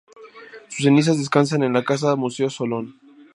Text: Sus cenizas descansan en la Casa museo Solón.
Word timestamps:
Sus 0.67 0.83
cenizas 0.85 1.19
descansan 1.19 1.61
en 1.61 1.73
la 1.73 1.83
Casa 1.83 2.15
museo 2.15 2.49
Solón. 2.49 2.95